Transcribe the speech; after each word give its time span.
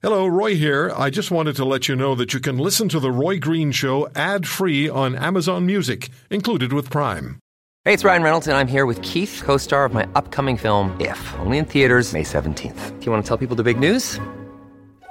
Hello, 0.00 0.28
Roy 0.28 0.54
here. 0.54 0.92
I 0.96 1.10
just 1.10 1.32
wanted 1.32 1.56
to 1.56 1.64
let 1.64 1.88
you 1.88 1.96
know 1.96 2.14
that 2.14 2.32
you 2.32 2.38
can 2.38 2.56
listen 2.56 2.88
to 2.90 3.00
The 3.00 3.10
Roy 3.10 3.40
Green 3.40 3.72
Show 3.72 4.08
ad 4.14 4.46
free 4.46 4.88
on 4.88 5.16
Amazon 5.16 5.66
Music, 5.66 6.10
included 6.30 6.72
with 6.72 6.88
Prime. 6.88 7.40
Hey, 7.84 7.94
it's 7.94 8.04
Ryan 8.04 8.22
Reynolds, 8.22 8.46
and 8.46 8.56
I'm 8.56 8.68
here 8.68 8.86
with 8.86 9.02
Keith, 9.02 9.42
co 9.44 9.56
star 9.56 9.84
of 9.84 9.92
my 9.92 10.06
upcoming 10.14 10.56
film, 10.56 10.96
If, 11.00 11.34
only 11.40 11.58
in 11.58 11.64
theaters, 11.64 12.12
May 12.12 12.22
17th. 12.22 13.00
Do 13.00 13.06
you 13.06 13.10
want 13.10 13.24
to 13.24 13.28
tell 13.28 13.36
people 13.36 13.56
the 13.56 13.64
big 13.64 13.80
news? 13.80 14.20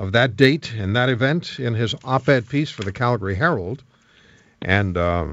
of 0.00 0.12
that 0.12 0.34
date 0.34 0.72
and 0.72 0.96
that 0.96 1.10
event 1.10 1.60
in 1.60 1.74
his 1.74 1.94
op-ed 2.04 2.48
piece 2.48 2.70
for 2.70 2.82
the 2.82 2.90
Calgary 2.90 3.34
Herald, 3.34 3.84
and 4.62 4.96
uh, 4.96 5.26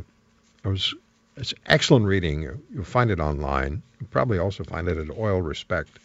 it 0.63 0.67
was 0.67 0.94
it's 1.38 1.53
excellent 1.67 2.05
reading. 2.05 2.41
You'll 2.73 2.84
find 2.84 3.09
it 3.09 3.22
online. 3.22 3.81
You'll 3.99 4.09
probably 4.09 4.39
also 4.39 4.66
find 4.66 4.89
it 4.89 4.98
at 4.98 5.17
Oil 5.17 5.41
Respect, 5.41 5.98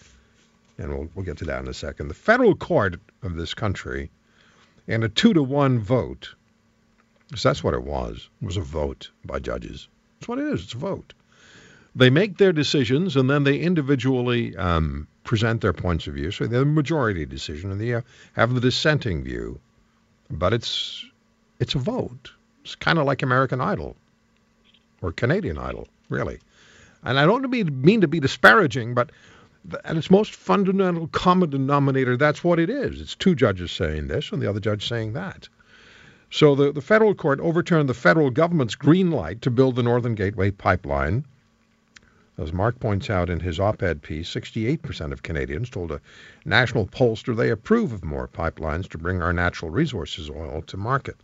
and 0.78 0.90
we'll 0.90 1.08
we'll 1.16 1.24
get 1.24 1.38
to 1.38 1.44
that 1.46 1.60
in 1.60 1.66
a 1.66 1.74
second. 1.74 2.06
The 2.06 2.14
federal 2.14 2.54
court 2.54 3.00
of 3.24 3.34
this 3.34 3.52
country, 3.52 4.10
in 4.86 5.02
a 5.02 5.08
two 5.08 5.34
to 5.34 5.42
one 5.42 5.80
vote, 5.80 6.32
because 7.28 7.42
that's 7.42 7.64
what 7.64 7.74
it 7.74 7.82
was, 7.82 8.28
was 8.40 8.56
a 8.56 8.60
vote 8.60 9.10
by 9.24 9.40
judges. 9.40 9.88
That's 10.20 10.28
what 10.28 10.38
it 10.38 10.46
is. 10.46 10.62
It's 10.62 10.74
a 10.74 10.78
vote. 10.78 11.14
They 11.96 12.10
make 12.10 12.38
their 12.38 12.52
decisions 12.52 13.16
and 13.16 13.28
then 13.28 13.42
they 13.42 13.58
individually 13.58 14.56
um, 14.56 15.08
present 15.24 15.60
their 15.60 15.72
points 15.72 16.06
of 16.06 16.14
view. 16.14 16.30
So 16.30 16.46
they 16.46 16.56
have 16.56 16.66
a 16.66 16.70
majority 16.70 17.24
decision 17.26 17.70
and 17.70 17.80
they 17.80 18.00
have 18.34 18.54
the 18.54 18.60
dissenting 18.60 19.22
view. 19.22 19.60
But 20.30 20.52
it's 20.52 21.04
it's 21.60 21.74
a 21.74 21.78
vote. 21.78 22.32
It's 22.64 22.74
kind 22.74 22.98
of 22.98 23.06
like 23.06 23.22
American 23.22 23.60
Idol 23.60 23.96
or 25.00 25.12
Canadian 25.12 25.58
Idol, 25.58 25.88
really. 26.08 26.38
And 27.04 27.18
I 27.18 27.26
don't 27.26 27.48
mean 27.50 28.00
to 28.00 28.08
be 28.08 28.20
disparaging, 28.20 28.94
but 28.94 29.10
at 29.84 29.96
its 29.96 30.10
most 30.10 30.34
fundamental 30.34 31.08
common 31.08 31.50
denominator, 31.50 32.16
that's 32.16 32.42
what 32.42 32.58
it 32.58 32.70
is. 32.70 33.00
It's 33.00 33.14
two 33.14 33.34
judges 33.34 33.72
saying 33.72 34.08
this 34.08 34.32
and 34.32 34.40
the 34.40 34.48
other 34.48 34.60
judge 34.60 34.88
saying 34.88 35.12
that. 35.12 35.48
So 36.30 36.54
the, 36.54 36.72
the 36.72 36.80
federal 36.80 37.14
court 37.14 37.40
overturned 37.40 37.88
the 37.88 37.94
federal 37.94 38.30
government's 38.30 38.74
green 38.74 39.10
light 39.10 39.42
to 39.42 39.50
build 39.50 39.76
the 39.76 39.82
Northern 39.82 40.14
Gateway 40.14 40.50
pipeline 40.50 41.26
as 42.42 42.52
Mark 42.52 42.80
points 42.80 43.08
out 43.08 43.30
in 43.30 43.40
his 43.40 43.60
op-ed 43.60 44.02
piece, 44.02 44.28
68% 44.34 45.12
of 45.12 45.22
Canadians 45.22 45.70
told 45.70 45.92
a 45.92 46.00
national 46.44 46.86
pollster 46.86 47.36
they 47.36 47.50
approve 47.50 47.92
of 47.92 48.04
more 48.04 48.26
pipelines 48.26 48.88
to 48.88 48.98
bring 48.98 49.22
our 49.22 49.32
natural 49.32 49.70
resources 49.70 50.28
oil 50.28 50.60
to 50.62 50.76
market. 50.76 51.16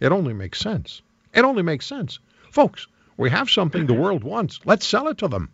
It 0.00 0.12
only 0.12 0.32
makes 0.32 0.58
sense. 0.58 1.02
It 1.34 1.44
only 1.44 1.62
makes 1.62 1.86
sense. 1.86 2.18
Folks, 2.50 2.86
we 3.16 3.30
have 3.30 3.50
something 3.50 3.86
the 3.86 3.94
world 3.94 4.24
wants. 4.24 4.60
Let's 4.64 4.86
sell 4.86 5.08
it 5.08 5.18
to 5.18 5.28
them. 5.28 5.50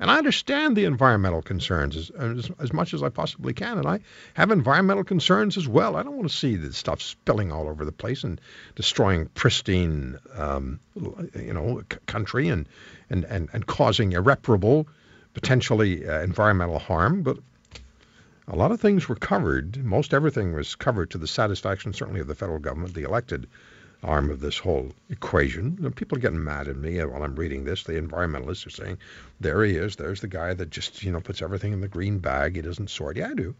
And 0.00 0.10
I 0.10 0.18
understand 0.18 0.76
the 0.76 0.84
environmental 0.84 1.42
concerns 1.42 1.96
as, 1.96 2.10
as, 2.10 2.50
as, 2.58 2.72
much 2.72 2.94
as 2.94 3.02
I 3.02 3.08
possibly 3.08 3.52
can. 3.52 3.78
And 3.78 3.86
I 3.86 4.00
have 4.34 4.50
environmental 4.50 5.04
concerns 5.04 5.56
as 5.56 5.68
well. 5.68 5.96
I 5.96 6.02
don't 6.02 6.16
want 6.16 6.28
to 6.28 6.36
see 6.36 6.56
this 6.56 6.76
stuff 6.76 7.00
spilling 7.02 7.52
all 7.52 7.68
over 7.68 7.84
the 7.84 7.92
place 7.92 8.24
and 8.24 8.40
destroying 8.74 9.26
pristine, 9.34 10.18
um, 10.36 10.80
you 11.34 11.52
know, 11.52 11.82
c- 11.90 11.98
country 12.06 12.48
and, 12.48 12.68
and, 13.10 13.24
and, 13.24 13.48
and 13.52 13.66
causing 13.66 14.12
irreparable, 14.12 14.88
potentially 15.34 16.08
uh, 16.08 16.20
environmental 16.22 16.78
harm. 16.78 17.22
But 17.22 17.38
a 18.48 18.56
lot 18.56 18.72
of 18.72 18.80
things 18.80 19.08
were 19.08 19.16
covered. 19.16 19.82
Most 19.84 20.12
everything 20.12 20.52
was 20.54 20.74
covered 20.74 21.10
to 21.12 21.18
the 21.18 21.26
satisfaction, 21.26 21.92
certainly, 21.92 22.20
of 22.20 22.26
the 22.26 22.34
federal 22.34 22.58
government, 22.58 22.94
the 22.94 23.04
elected 23.04 23.46
arm 24.04 24.30
of 24.30 24.40
this 24.40 24.58
whole 24.58 24.92
equation. 25.08 25.92
People 25.92 26.18
are 26.18 26.20
getting 26.20 26.44
mad 26.44 26.68
at 26.68 26.76
me 26.76 27.02
while 27.04 27.22
I'm 27.22 27.34
reading 27.34 27.64
this. 27.64 27.84
The 27.84 28.00
environmentalists 28.00 28.66
are 28.66 28.70
saying, 28.70 28.98
there 29.40 29.64
he 29.64 29.76
is. 29.76 29.96
There's 29.96 30.20
the 30.20 30.28
guy 30.28 30.54
that 30.54 30.70
just, 30.70 31.02
you 31.02 31.10
know, 31.10 31.20
puts 31.20 31.42
everything 31.42 31.72
in 31.72 31.80
the 31.80 31.88
green 31.88 32.18
bag. 32.18 32.56
He 32.56 32.62
doesn't 32.62 32.90
sort. 32.90 33.16
Yeah, 33.16 33.30
I 33.30 33.34
do. 33.34 33.54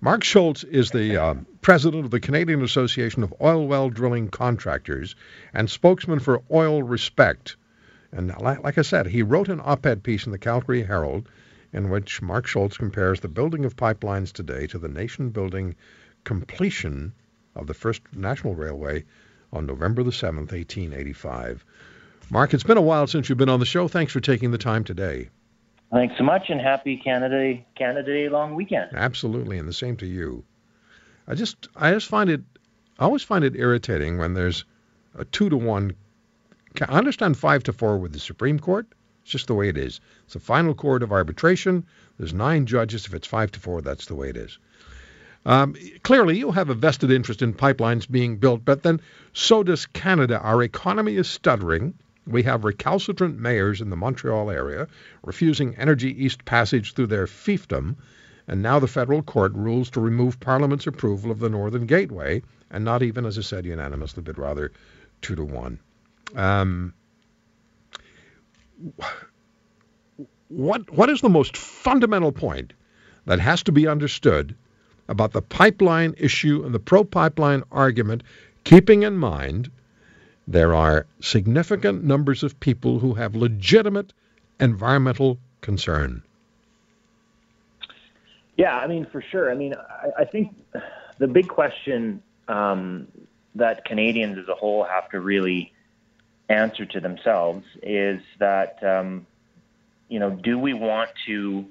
Mark 0.00 0.22
Scholz 0.22 0.64
is 0.64 0.90
the 0.90 1.22
uh, 1.22 1.34
president 1.60 2.06
of 2.06 2.10
the 2.10 2.20
Canadian 2.20 2.62
Association 2.62 3.22
of 3.22 3.34
Oil 3.42 3.66
Well 3.66 3.90
Drilling 3.90 4.28
Contractors 4.28 5.14
and 5.52 5.68
spokesman 5.68 6.20
for 6.20 6.42
Oil 6.50 6.82
Respect. 6.82 7.56
And 8.12 8.34
like, 8.40 8.78
I 8.78 8.82
said, 8.82 9.06
he 9.06 9.22
wrote 9.22 9.48
an 9.48 9.60
op-ed 9.62 10.02
piece 10.02 10.24
in 10.24 10.32
the 10.32 10.38
Calgary 10.38 10.82
Herald 10.82 11.28
in 11.72 11.90
which 11.90 12.22
Mark 12.22 12.46
Scholz 12.46 12.78
compares 12.78 13.20
the 13.20 13.28
building 13.28 13.64
of 13.64 13.76
pipelines 13.76 14.32
today 14.32 14.66
to 14.68 14.78
the 14.78 14.88
nation-building 14.88 15.76
completion 16.24 17.12
of 17.54 17.66
the 17.66 17.74
first 17.74 18.02
national 18.12 18.54
railway 18.54 19.04
on 19.52 19.66
November 19.66 20.02
the 20.02 20.10
7th, 20.10 20.52
1885. 20.52 21.64
Mark, 22.30 22.54
it's 22.54 22.62
been 22.62 22.76
a 22.76 22.82
while 22.82 23.06
since 23.06 23.28
you've 23.28 23.38
been 23.38 23.48
on 23.48 23.60
the 23.60 23.66
show. 23.66 23.88
Thanks 23.88 24.12
for 24.12 24.20
taking 24.20 24.50
the 24.50 24.58
time 24.58 24.84
today. 24.84 25.28
Thanks 25.92 26.14
so 26.16 26.22
much, 26.22 26.50
and 26.50 26.60
happy 26.60 26.96
Canada 26.96 27.58
Canada 27.76 28.12
Day 28.12 28.28
long 28.28 28.54
weekend. 28.54 28.90
Absolutely, 28.94 29.58
and 29.58 29.68
the 29.68 29.72
same 29.72 29.96
to 29.96 30.06
you. 30.06 30.44
I 31.26 31.34
just 31.34 31.68
I 31.74 31.92
just 31.92 32.06
find 32.06 32.30
it 32.30 32.42
I 33.00 33.04
always 33.04 33.22
find 33.22 33.44
it 33.44 33.56
irritating 33.56 34.18
when 34.18 34.34
there's 34.34 34.64
a 35.14 35.24
two 35.24 35.48
to 35.48 35.56
one. 35.56 35.94
I 36.80 36.98
understand 36.98 37.38
five 37.38 37.64
to 37.64 37.72
four 37.72 37.98
with 37.98 38.12
the 38.12 38.20
Supreme 38.20 38.60
Court. 38.60 38.86
It's 39.22 39.32
just 39.32 39.46
the 39.46 39.54
way 39.54 39.68
it 39.68 39.78
is. 39.78 40.00
It's 40.26 40.36
a 40.36 40.40
final 40.40 40.74
court 40.74 41.02
of 41.02 41.10
arbitration. 41.10 41.86
There's 42.18 42.34
nine 42.34 42.66
judges. 42.66 43.06
If 43.06 43.14
it's 43.14 43.26
five 43.26 43.50
to 43.52 43.60
four, 43.60 43.80
that's 43.80 44.06
the 44.06 44.14
way 44.14 44.28
it 44.28 44.36
is. 44.36 44.58
Um, 45.46 45.74
clearly, 46.02 46.38
you 46.38 46.50
have 46.50 46.68
a 46.68 46.74
vested 46.74 47.10
interest 47.10 47.40
in 47.40 47.54
pipelines 47.54 48.10
being 48.10 48.36
built, 48.36 48.64
but 48.64 48.82
then 48.82 49.00
so 49.32 49.62
does 49.62 49.86
Canada. 49.86 50.38
Our 50.40 50.62
economy 50.62 51.16
is 51.16 51.28
stuttering. 51.28 51.94
We 52.26 52.42
have 52.42 52.64
recalcitrant 52.64 53.38
mayors 53.38 53.80
in 53.80 53.90
the 53.90 53.96
Montreal 53.96 54.50
area 54.50 54.86
refusing 55.24 55.74
Energy 55.76 56.24
East 56.24 56.44
passage 56.44 56.92
through 56.92 57.06
their 57.06 57.26
fiefdom, 57.26 57.96
and 58.46 58.62
now 58.62 58.78
the 58.78 58.86
federal 58.86 59.22
court 59.22 59.52
rules 59.54 59.90
to 59.90 60.00
remove 60.00 60.38
Parliament's 60.40 60.86
approval 60.86 61.30
of 61.30 61.38
the 61.38 61.48
Northern 61.48 61.86
Gateway, 61.86 62.42
and 62.70 62.84
not 62.84 63.02
even, 63.02 63.24
as 63.24 63.38
I 63.38 63.42
said, 63.42 63.64
unanimously, 63.64 64.22
but 64.22 64.36
rather 64.36 64.72
two 65.22 65.34
to 65.36 65.44
one. 65.44 65.78
Um, 66.36 66.92
what 70.48 70.90
what 70.90 71.08
is 71.08 71.20
the 71.20 71.28
most 71.28 71.56
fundamental 71.56 72.32
point 72.32 72.74
that 73.26 73.40
has 73.40 73.62
to 73.64 73.72
be 73.72 73.86
understood 73.86 74.54
about 75.10 75.32
the 75.32 75.42
pipeline 75.42 76.14
issue 76.16 76.62
and 76.64 76.74
the 76.74 76.78
pro-pipeline 76.78 77.62
argument, 77.70 78.22
keeping 78.64 79.02
in 79.02 79.16
mind 79.16 79.70
there 80.46 80.74
are 80.74 81.06
significant 81.20 82.02
numbers 82.02 82.42
of 82.42 82.58
people 82.58 82.98
who 82.98 83.14
have 83.14 83.34
legitimate 83.34 84.12
environmental 84.58 85.38
concern. 85.60 86.22
Yeah, 88.56 88.76
I 88.76 88.86
mean, 88.86 89.06
for 89.06 89.22
sure. 89.22 89.50
I 89.50 89.54
mean, 89.54 89.74
I, 89.74 90.22
I 90.22 90.24
think 90.24 90.54
the 91.18 91.28
big 91.28 91.48
question 91.48 92.22
um, 92.48 93.06
that 93.54 93.84
Canadians 93.84 94.38
as 94.38 94.48
a 94.48 94.54
whole 94.54 94.84
have 94.84 95.08
to 95.10 95.20
really 95.20 95.72
answer 96.48 96.84
to 96.84 97.00
themselves 97.00 97.64
is 97.82 98.20
that, 98.38 98.82
um, 98.82 99.26
you 100.08 100.18
know, 100.18 100.30
do 100.30 100.58
we 100.58 100.74
want 100.74 101.10
to 101.26 101.64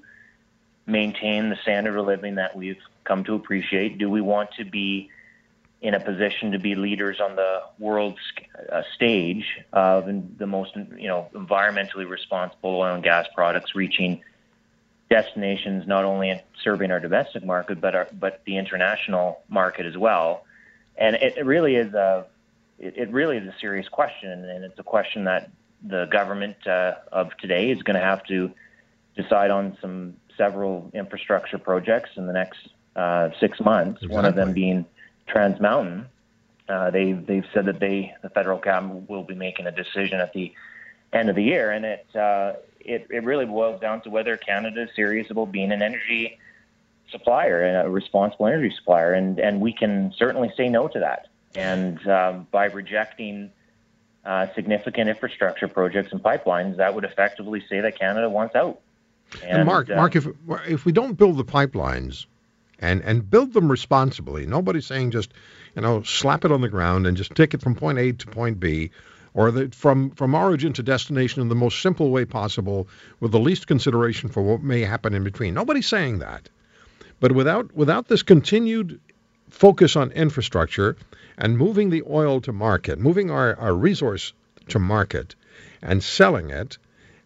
maintain 0.90 1.50
the 1.50 1.58
standard 1.62 1.98
of 1.98 2.06
living 2.06 2.36
that 2.36 2.56
we've 2.56 2.82
come 3.04 3.24
to 3.26 3.36
appreciate? 3.36 3.98
Do 3.98 4.10
we 4.10 4.22
want 4.22 4.52
to 4.58 4.66
be 4.66 5.10
in 5.82 5.94
a 5.94 6.00
position 6.00 6.52
to 6.52 6.60
be 6.60 6.76
leaders 6.76 7.22
on 7.22 7.36
the 7.36 7.62
world 7.78 8.18
uh, 8.72 8.82
stage 8.96 9.46
of 9.72 10.06
the 10.38 10.46
most, 10.46 10.76
you 10.76 11.08
know, 11.08 11.30
environmentally 11.34 12.08
responsible 12.08 12.76
oil 12.76 12.96
and 12.96 13.04
gas 13.04 13.28
products 13.34 13.76
reaching 13.76 14.22
destinations 15.10 15.88
not 15.88 16.04
only 16.04 16.30
in 16.30 16.40
serving 16.64 16.92
our 16.92 17.00
domestic 17.00 17.44
market 17.44 17.82
but 17.82 17.96
our, 17.96 18.08
but 18.14 18.42
the 18.46 18.58
international 18.58 19.42
market 19.48 19.86
as 19.86 19.98
well. 19.98 20.46
And 20.98 21.16
it, 21.16 21.46
really 21.46 21.76
is 21.76 21.94
a 21.94 22.26
it, 22.78 22.98
it, 22.98 23.12
really 23.12 23.38
is 23.38 23.48
a 23.48 23.56
serious 23.60 23.88
question, 23.88 24.30
and 24.30 24.66
it's 24.66 24.78
a 24.78 24.84
question 24.84 25.24
that 25.24 25.50
the 25.82 26.06
government 26.12 26.68
uh, 26.68 26.96
of 27.12 27.36
today 27.38 27.72
is 27.72 27.82
going 27.84 27.96
to 27.96 28.04
have 28.04 28.22
to 28.26 28.52
decide 29.16 29.50
on 29.50 29.78
some 29.82 30.16
several 30.40 30.90
infrastructure 30.94 31.60
projects 31.60 32.12
in 32.16 32.26
the 32.26 32.34
next 32.34 32.70
uh, 32.96 33.30
six 33.40 33.60
months. 33.60 33.98
Exactly. 33.98 34.16
One 34.16 34.26
of 34.26 34.36
them 34.36 34.54
being 34.54 34.86
Trans 35.28 35.60
Mountain. 35.60 36.08
Uh, 36.68 36.90
they 36.92 37.14
they've 37.14 37.46
said 37.54 37.66
that 37.66 37.80
they 37.80 38.14
the 38.24 38.30
federal 38.30 38.58
cabinet 38.58 39.10
will 39.10 39.24
be 39.24 39.36
making 39.36 39.68
a 39.68 39.72
decision 39.72 40.20
at 40.20 40.34
the 40.34 40.54
end 41.12 41.30
of 41.30 41.36
the 41.36 41.44
year, 41.44 41.72
and 41.72 41.86
it 41.86 42.08
uh, 42.16 42.54
it 42.80 43.08
it 43.10 43.24
really 43.24 43.46
boils 43.46 43.80
down 43.82 44.02
to 44.02 44.10
whether 44.10 44.38
Canada 44.38 44.84
is 44.84 44.90
serious 44.96 45.30
about 45.30 45.52
being 45.52 45.72
an 45.72 45.82
energy 45.82 46.40
supplier 47.12 47.64
and 47.64 47.88
a 47.88 47.90
responsible 47.90 48.48
energy 48.48 48.74
supplier, 48.76 49.14
and 49.14 49.40
and 49.40 49.62
we 49.62 49.74
can 49.74 50.14
certainly 50.18 50.52
say 50.56 50.70
no 50.70 50.88
to 50.88 51.00
that. 51.00 51.28
And 51.56 52.08
um, 52.08 52.48
by 52.52 52.66
rejecting 52.66 53.52
uh, 54.24 54.48
significant 54.54 55.10
infrastructure 55.10 55.68
projects 55.68 56.12
and 56.12 56.22
pipelines, 56.22 56.78
that 56.78 56.94
would 56.94 57.04
effectively 57.04 57.64
say 57.68 57.80
that 57.82 57.98
Canada 57.98 58.30
wants 58.30 58.56
out. 58.56 58.80
And, 59.44 59.60
and 59.60 59.66
Mark, 59.66 59.90
uh, 59.90 59.96
Mark, 59.96 60.16
if 60.16 60.28
if 60.68 60.86
we 60.86 60.92
don't 60.92 61.14
build 61.14 61.38
the 61.38 61.46
pipelines 61.46 62.26
and 62.80 63.02
and 63.04 63.30
build 63.30 63.54
them 63.54 63.70
responsibly, 63.70 64.46
nobody's 64.46 64.86
saying 64.86 65.12
just 65.12 65.34
you 65.76 65.82
know 65.82 66.04
slap 66.04 66.46
it 66.46 66.52
on 66.52 66.62
the 66.62 66.70
ground 66.70 67.08
and 67.08 67.16
just 67.16 67.36
take 67.36 67.54
it 67.54 67.62
from 67.62 67.76
point 67.76 68.00
A 68.00 68.12
to 68.14 68.28
point 68.28 68.60
B, 68.60 68.92
or 69.34 69.52
the, 69.52 69.70
from 69.70 70.12
from 70.12 70.34
origin 70.34 70.74
to 70.74 70.84
destination 70.84 71.42
in 71.42 71.50
the 71.50 71.56
most 71.56 71.82
simple 71.82 72.10
way 72.12 72.26
possible 72.26 72.88
with 73.20 73.32
the 73.32 73.40
least 73.40 73.68
consideration 73.68 74.30
for 74.30 74.42
what 74.42 74.64
may 74.64 74.82
happen 74.82 75.14
in 75.14 75.24
between. 75.24 75.54
Nobody's 75.54 75.88
saying 75.88 76.20
that, 76.20 76.50
but 77.20 77.32
without 77.32 77.76
without 77.76 78.08
this 78.08 78.24
continued 78.24 79.00
focus 79.50 79.96
on 79.96 80.12
infrastructure 80.12 80.96
and 81.38 81.58
moving 81.58 81.90
the 81.90 82.04
oil 82.08 82.42
to 82.42 82.52
market, 82.52 83.00
moving 83.00 83.32
our, 83.32 83.56
our 83.56 83.74
resource 83.74 84.34
to 84.68 84.80
market, 84.80 85.36
and 85.82 86.04
selling 86.04 86.50
it 86.50 86.78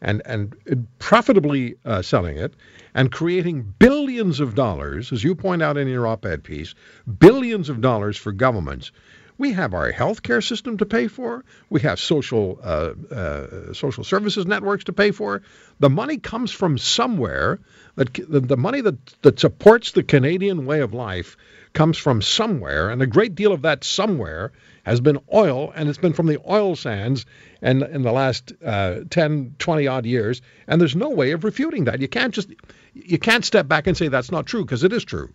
and, 0.04 0.22
and 0.26 0.56
profitably 1.00 1.76
uh, 1.86 2.02
selling 2.02 2.38
it 2.38 2.54
and 2.94 3.12
creating 3.12 3.74
billions 3.80 4.40
of 4.40 4.54
dollars, 4.54 5.12
as 5.12 5.24
you 5.24 5.34
point 5.34 5.64
out 5.64 5.78
in 5.78 5.88
your 5.88 6.06
op 6.06 6.26
ed 6.26 6.44
piece, 6.44 6.76
billions 7.18 7.70
of 7.70 7.82
dollars 7.82 8.18
for 8.18 8.32
governments. 8.32 8.92
We 9.38 9.54
have 9.54 9.74
our 9.74 9.92
healthcare 9.92 10.46
system 10.46 10.78
to 10.78 10.86
pay 10.86 11.08
for. 11.08 11.44
We 11.70 11.82
have 11.82 12.00
social 12.00 12.60
uh, 12.64 12.94
uh, 13.12 13.74
social 13.74 14.04
services 14.04 14.46
networks 14.46 14.84
to 14.86 14.94
pay 14.94 15.12
for. 15.12 15.42
The 15.80 15.90
money 15.90 16.18
comes 16.18 16.52
from 16.52 16.78
somewhere. 16.78 17.60
That 17.96 18.14
the, 18.14 18.40
the 18.40 18.58
money 18.58 18.82
that, 18.82 19.06
that 19.22 19.40
supports 19.40 19.92
the 19.92 20.04
Canadian 20.04 20.66
way 20.66 20.82
of 20.82 20.94
life 20.94 21.38
comes 21.74 21.98
from 21.98 22.22
somewhere, 22.22 22.90
and 22.90 23.02
a 23.02 23.08
great 23.08 23.36
deal 23.36 23.52
of 23.52 23.64
that 23.64 23.84
somewhere 23.84 24.52
has 24.84 25.02
been 25.02 25.20
oil, 25.34 25.72
and 25.76 25.90
it's 25.90 25.98
been 25.98 26.14
from 26.14 26.28
the 26.28 26.40
oil 26.48 26.76
sands 26.76 27.26
and 27.62 27.82
in 27.84 28.04
the 28.04 28.12
last 28.12 28.54
uh, 28.64 29.00
10, 29.10 29.56
20 29.58 29.88
odd 29.88 30.06
years, 30.06 30.42
and 30.68 30.80
there's 30.80 30.96
no 30.96 31.10
way 31.10 31.32
of 31.32 31.44
refuting 31.44 31.86
that. 31.86 32.02
You 32.02 32.08
can't 32.08 32.34
just 32.34 32.50
you 32.94 33.18
can't 33.18 33.46
step 33.46 33.68
back 33.68 33.88
and 33.88 33.98
say 33.98 34.10
that's 34.10 34.32
not 34.32 34.46
true 34.46 34.64
because 34.64 34.84
it 34.84 34.94
is 34.94 35.04
true. 35.04 35.34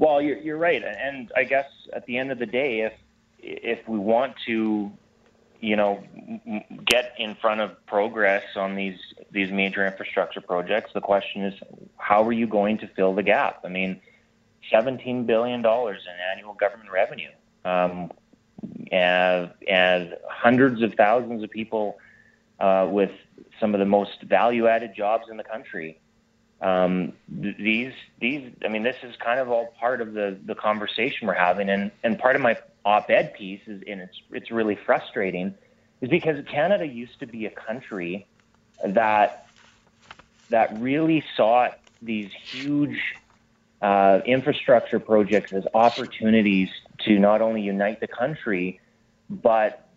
Well, 0.00 0.22
you're, 0.22 0.38
you're 0.38 0.56
right, 0.56 0.82
and 0.82 1.30
I 1.36 1.44
guess 1.44 1.66
at 1.92 2.06
the 2.06 2.16
end 2.16 2.32
of 2.32 2.38
the 2.38 2.46
day, 2.46 2.80
if 2.80 2.94
if 3.38 3.86
we 3.86 3.98
want 3.98 4.34
to, 4.46 4.90
you 5.60 5.76
know, 5.76 6.02
get 6.86 7.12
in 7.18 7.34
front 7.34 7.60
of 7.60 7.70
progress 7.84 8.42
on 8.56 8.76
these 8.76 8.98
these 9.30 9.52
major 9.52 9.86
infrastructure 9.86 10.40
projects, 10.40 10.90
the 10.94 11.02
question 11.02 11.44
is, 11.44 11.54
how 11.98 12.26
are 12.26 12.32
you 12.32 12.46
going 12.46 12.78
to 12.78 12.86
fill 12.96 13.14
the 13.14 13.22
gap? 13.22 13.60
I 13.62 13.68
mean, 13.68 14.00
seventeen 14.70 15.26
billion 15.26 15.60
dollars 15.60 16.00
in 16.06 16.14
annual 16.32 16.54
government 16.54 16.90
revenue. 16.90 17.32
Um, 17.66 18.10
and, 18.90 19.50
and 19.68 20.16
hundreds 20.30 20.80
of 20.80 20.94
thousands 20.94 21.42
of 21.42 21.50
people 21.50 21.98
uh, 22.58 22.88
with 22.90 23.12
some 23.60 23.74
of 23.74 23.80
the 23.80 23.86
most 23.86 24.22
value-added 24.22 24.94
jobs 24.94 25.24
in 25.30 25.36
the 25.36 25.44
country. 25.44 26.00
Um, 26.60 27.14
these, 27.28 27.92
these, 28.20 28.52
I 28.64 28.68
mean, 28.68 28.82
this 28.82 28.96
is 29.02 29.16
kind 29.16 29.40
of 29.40 29.48
all 29.48 29.74
part 29.80 30.00
of 30.00 30.12
the 30.12 30.38
the 30.44 30.54
conversation 30.54 31.26
we're 31.26 31.34
having, 31.34 31.70
and 31.70 31.90
and 32.02 32.18
part 32.18 32.36
of 32.36 32.42
my 32.42 32.58
op-ed 32.84 33.32
piece 33.34 33.60
is, 33.66 33.82
and 33.86 34.00
it's 34.00 34.20
it's 34.30 34.50
really 34.50 34.76
frustrating, 34.86 35.54
is 36.00 36.10
because 36.10 36.44
Canada 36.46 36.86
used 36.86 37.18
to 37.20 37.26
be 37.26 37.46
a 37.46 37.50
country 37.50 38.26
that 38.84 39.46
that 40.50 40.78
really 40.78 41.24
saw 41.36 41.68
these 42.02 42.30
huge 42.32 42.98
uh, 43.80 44.20
infrastructure 44.26 45.00
projects 45.00 45.52
as 45.52 45.64
opportunities 45.72 46.68
to 46.98 47.18
not 47.18 47.40
only 47.40 47.62
unite 47.62 48.00
the 48.00 48.06
country, 48.06 48.80
but 49.30 49.88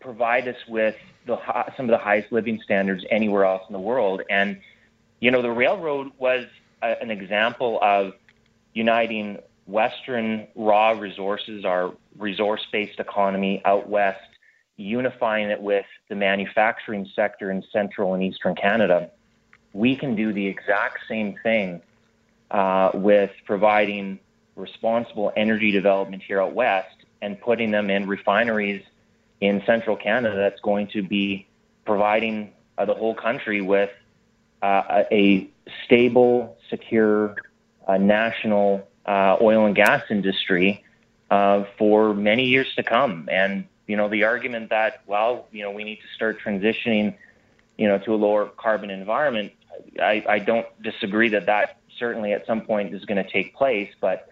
provide 0.00 0.48
us 0.48 0.56
with 0.66 0.96
the, 1.26 1.38
some 1.76 1.86
of 1.86 1.90
the 1.90 1.98
highest 1.98 2.32
living 2.32 2.60
standards 2.64 3.04
anywhere 3.10 3.44
else 3.44 3.62
in 3.68 3.72
the 3.72 3.80
world. 3.80 4.22
And, 4.28 4.60
you 5.20 5.30
know, 5.30 5.42
the 5.42 5.50
railroad 5.50 6.12
was 6.18 6.46
a, 6.82 7.00
an 7.00 7.10
example 7.10 7.78
of 7.82 8.12
uniting 8.72 9.38
Western 9.66 10.48
raw 10.56 10.90
resources, 10.90 11.64
our 11.64 11.92
resource 12.18 12.66
based 12.72 12.98
economy 12.98 13.62
out 13.64 13.88
west, 13.88 14.18
unifying 14.76 15.50
it 15.50 15.60
with 15.60 15.86
the 16.08 16.16
manufacturing 16.16 17.08
sector 17.14 17.50
in 17.50 17.62
central 17.72 18.14
and 18.14 18.22
eastern 18.22 18.54
Canada. 18.54 19.10
We 19.72 19.94
can 19.94 20.16
do 20.16 20.32
the 20.32 20.46
exact 20.46 21.00
same 21.08 21.36
thing 21.42 21.82
uh, 22.50 22.90
with 22.94 23.30
providing 23.44 24.18
responsible 24.56 25.32
energy 25.36 25.70
development 25.70 26.22
here 26.26 26.40
out 26.40 26.54
west 26.54 26.96
and 27.22 27.40
putting 27.40 27.70
them 27.70 27.90
in 27.90 28.08
refineries 28.08 28.82
in 29.40 29.62
central 29.66 29.96
Canada 29.96 30.36
that's 30.36 30.60
going 30.60 30.88
to 30.88 31.02
be 31.02 31.46
providing 31.84 32.52
uh, 32.76 32.84
the 32.84 32.94
whole 32.94 33.14
country 33.14 33.60
with 33.60 33.90
uh, 34.62 35.04
a 35.10 35.48
stable, 35.84 36.56
secure, 36.68 37.36
uh, 37.86 37.96
national 37.96 38.88
uh, 39.06 39.36
oil 39.40 39.66
and 39.66 39.74
gas 39.74 40.02
industry 40.10 40.84
uh, 41.30 41.64
for 41.78 42.14
many 42.14 42.46
years 42.46 42.74
to 42.76 42.82
come. 42.82 43.28
And 43.30 43.64
you 43.86 43.96
know 43.96 44.08
the 44.08 44.24
argument 44.24 44.70
that 44.70 45.02
well, 45.06 45.48
you 45.50 45.62
know, 45.64 45.72
we 45.72 45.82
need 45.82 45.96
to 45.96 46.08
start 46.14 46.38
transitioning, 46.40 47.16
you 47.76 47.88
know, 47.88 47.98
to 47.98 48.14
a 48.14 48.16
lower 48.16 48.46
carbon 48.46 48.90
environment. 48.90 49.52
I, 50.00 50.24
I 50.28 50.38
don't 50.38 50.66
disagree 50.82 51.30
that 51.30 51.46
that 51.46 51.78
certainly 51.98 52.32
at 52.32 52.46
some 52.46 52.60
point 52.60 52.94
is 52.94 53.04
going 53.04 53.22
to 53.22 53.28
take 53.28 53.54
place, 53.54 53.90
but 54.00 54.30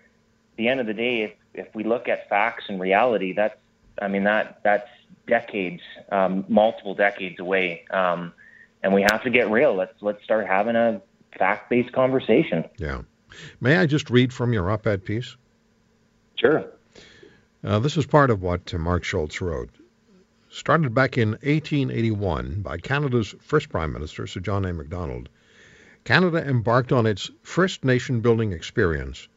the 0.57 0.69
end 0.69 0.81
of 0.81 0.87
the 0.87 0.95
day, 0.95 1.23
if, 1.23 1.33
if 1.55 1.75
we 1.75 1.85
look 1.85 2.09
at 2.09 2.29
facts 2.29 2.65
and 2.69 2.81
reality, 2.81 3.33
that's 3.33 3.57
I 4.01 4.07
mean 4.09 4.25
that 4.25 4.61
that's 4.63 4.89
decades, 5.27 5.83
um, 6.11 6.45
multiple 6.49 6.95
decades 6.95 7.41
away, 7.41 7.85
um, 7.91 8.33
and 8.83 8.95
we 8.95 9.03
have 9.03 9.23
to 9.25 9.31
get 9.31 9.51
real. 9.51 9.75
Let's 9.75 9.95
let's 10.01 10.23
start 10.25 10.47
having 10.47 10.77
a 10.77 11.01
fact-based 11.39 11.93
conversation. 11.93 12.65
Yeah. 12.79 13.03
May 13.61 13.77
I 13.77 13.87
just 13.87 14.11
read 14.11 14.33
from 14.33 14.53
your 14.53 14.71
op-ed 14.71 15.05
piece? 15.05 15.37
Sure. 16.37 16.65
Uh, 17.63 17.79
this 17.79 17.97
is 17.97 18.07
part 18.07 18.31
of 18.31 18.43
what 18.43 18.73
uh, 18.73 18.79
Mark 18.79 19.03
Scholz 19.03 19.41
wrote. 19.41 19.71
Started 20.51 20.95
back 20.95 21.19
in 21.19 21.31
1881 21.31 22.63
by 22.63 22.79
Canada's 22.79 23.35
first 23.41 23.69
Prime 23.69 23.93
Minister, 23.93 24.27
Sir 24.27 24.41
John 24.41 24.65
A. 24.65 24.73
Macdonald, 24.73 25.29
Canada 26.05 26.39
embarked 26.39 26.93
on 26.93 27.05
its 27.05 27.31
first 27.43 27.85
nation 27.85 28.21
building 28.21 28.53
experience 28.53 29.29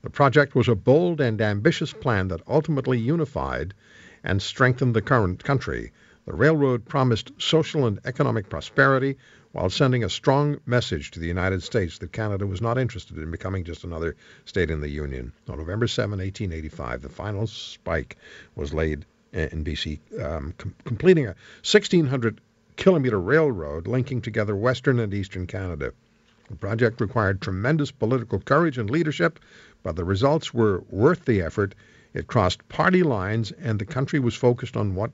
the 0.00 0.10
project 0.10 0.54
was 0.54 0.68
a 0.68 0.76
bold 0.76 1.20
and 1.20 1.40
ambitious 1.40 1.92
plan 1.92 2.28
that 2.28 2.40
ultimately 2.46 2.98
unified 2.98 3.74
and 4.22 4.40
strengthened 4.40 4.94
the 4.94 5.02
current 5.02 5.42
country. 5.42 5.92
The 6.28 6.36
railroad 6.36 6.84
promised 6.84 7.32
social 7.38 7.86
and 7.86 8.00
economic 8.04 8.50
prosperity 8.50 9.16
while 9.52 9.70
sending 9.70 10.04
a 10.04 10.10
strong 10.10 10.60
message 10.66 11.10
to 11.12 11.20
the 11.20 11.26
United 11.26 11.62
States 11.62 11.96
that 11.96 12.12
Canada 12.12 12.46
was 12.46 12.60
not 12.60 12.76
interested 12.76 13.16
in 13.16 13.30
becoming 13.30 13.64
just 13.64 13.82
another 13.82 14.14
state 14.44 14.70
in 14.70 14.82
the 14.82 14.90
Union. 14.90 15.32
On 15.48 15.56
November 15.56 15.86
7, 15.86 16.10
1885, 16.18 17.00
the 17.00 17.08
final 17.08 17.46
spike 17.46 18.18
was 18.56 18.74
laid 18.74 19.06
in 19.32 19.64
BC, 19.64 20.00
um, 20.22 20.52
com- 20.58 20.74
completing 20.84 21.24
a 21.24 21.34
1,600 21.64 22.42
kilometer 22.76 23.18
railroad 23.18 23.86
linking 23.86 24.20
together 24.20 24.54
western 24.54 24.98
and 24.98 25.14
eastern 25.14 25.46
Canada. 25.46 25.94
The 26.50 26.56
project 26.56 27.00
required 27.00 27.40
tremendous 27.40 27.90
political 27.90 28.38
courage 28.38 28.76
and 28.76 28.90
leadership, 28.90 29.40
but 29.82 29.96
the 29.96 30.04
results 30.04 30.52
were 30.52 30.84
worth 30.90 31.24
the 31.24 31.40
effort. 31.40 31.74
It 32.12 32.26
crossed 32.26 32.68
party 32.68 33.02
lines, 33.02 33.50
and 33.52 33.78
the 33.78 33.86
country 33.86 34.20
was 34.20 34.34
focused 34.34 34.76
on 34.76 34.94
what 34.94 35.10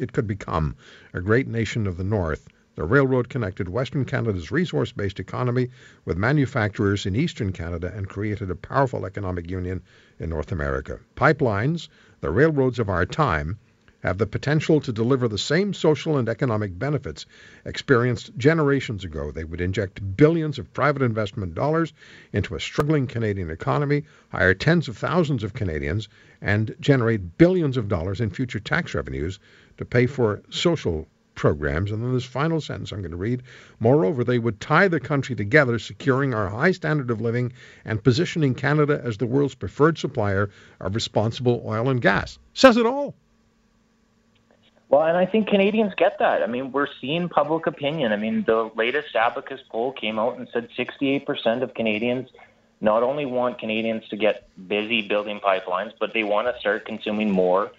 it, 0.00 0.12
could 0.12 0.26
become 0.26 0.74
a 1.12 1.20
great 1.20 1.46
nation 1.46 1.86
of 1.86 1.98
the 1.98 2.04
North. 2.04 2.48
The 2.74 2.84
railroad 2.84 3.28
connected 3.28 3.68
Western 3.68 4.06
Canada's 4.06 4.50
resource 4.50 4.92
based 4.92 5.20
economy 5.20 5.68
with 6.06 6.16
manufacturers 6.16 7.04
in 7.04 7.14
Eastern 7.14 7.52
Canada 7.52 7.92
and 7.94 8.08
created 8.08 8.50
a 8.50 8.54
powerful 8.54 9.04
economic 9.04 9.50
union 9.50 9.82
in 10.18 10.30
North 10.30 10.50
America. 10.50 11.00
Pipelines, 11.16 11.88
the 12.20 12.30
railroads 12.30 12.78
of 12.78 12.88
our 12.88 13.04
time, 13.04 13.58
have 14.02 14.18
the 14.18 14.26
potential 14.26 14.80
to 14.80 14.92
deliver 14.92 15.28
the 15.28 15.38
same 15.38 15.74
social 15.74 16.18
and 16.18 16.28
economic 16.28 16.78
benefits 16.78 17.26
experienced 17.64 18.36
generations 18.36 19.04
ago. 19.04 19.30
They 19.30 19.44
would 19.44 19.60
inject 19.60 20.16
billions 20.16 20.58
of 20.58 20.72
private 20.72 21.02
investment 21.02 21.54
dollars 21.54 21.92
into 22.32 22.54
a 22.54 22.60
struggling 22.60 23.06
Canadian 23.06 23.50
economy, 23.50 24.04
hire 24.30 24.54
tens 24.54 24.88
of 24.88 24.96
thousands 24.96 25.44
of 25.44 25.54
Canadians, 25.54 26.08
and 26.40 26.74
generate 26.80 27.38
billions 27.38 27.76
of 27.76 27.88
dollars 27.88 28.20
in 28.20 28.30
future 28.30 28.60
tax 28.60 28.94
revenues 28.94 29.38
to 29.76 29.84
pay 29.84 30.06
for 30.06 30.42
social 30.50 31.06
programs. 31.34 31.90
And 31.90 32.02
then 32.02 32.12
this 32.12 32.24
final 32.24 32.60
sentence 32.60 32.92
I'm 32.92 33.00
going 33.00 33.12
to 33.12 33.16
read. 33.16 33.42
Moreover, 33.78 34.24
they 34.24 34.38
would 34.38 34.60
tie 34.60 34.88
the 34.88 35.00
country 35.00 35.34
together, 35.34 35.78
securing 35.78 36.34
our 36.34 36.48
high 36.48 36.72
standard 36.72 37.10
of 37.10 37.20
living 37.20 37.52
and 37.84 38.02
positioning 38.02 38.54
Canada 38.54 39.00
as 39.02 39.16
the 39.16 39.26
world's 39.26 39.54
preferred 39.54 39.96
supplier 39.96 40.50
of 40.80 40.94
responsible 40.94 41.62
oil 41.64 41.88
and 41.88 42.02
gas. 42.02 42.38
Says 42.52 42.76
it 42.76 42.86
all. 42.86 43.14
Well, 44.90 45.04
and 45.04 45.16
I 45.16 45.24
think 45.24 45.46
Canadians 45.46 45.94
get 45.96 46.18
that. 46.18 46.42
I 46.42 46.48
mean, 46.48 46.72
we're 46.72 46.88
seeing 47.00 47.28
public 47.28 47.68
opinion. 47.68 48.12
I 48.12 48.16
mean, 48.16 48.42
the 48.42 48.72
latest 48.74 49.14
Abacus 49.14 49.60
poll 49.70 49.92
came 49.92 50.18
out 50.18 50.36
and 50.36 50.48
said 50.52 50.68
68% 50.76 51.62
of 51.62 51.74
Canadians 51.74 52.28
not 52.80 53.04
only 53.04 53.24
want 53.24 53.60
Canadians 53.60 54.08
to 54.08 54.16
get 54.16 54.48
busy 54.66 55.06
building 55.06 55.38
pipelines, 55.38 55.92
but 56.00 56.12
they 56.12 56.24
want 56.24 56.52
to 56.52 56.58
start 56.58 56.86
consuming 56.86 57.30
more 57.30 57.70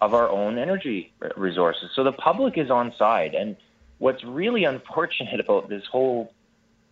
of 0.00 0.12
our 0.12 0.28
own 0.28 0.58
energy 0.58 1.12
resources. 1.36 1.90
So 1.94 2.02
the 2.02 2.12
public 2.12 2.58
is 2.58 2.68
on 2.68 2.92
side. 2.98 3.34
And 3.36 3.56
what's 3.98 4.24
really 4.24 4.64
unfortunate 4.74 5.38
about 5.38 5.68
this 5.68 5.84
whole 5.86 6.32